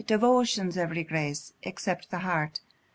[0.17, 2.59] ]Devotion's ev'ry grace, except the heart!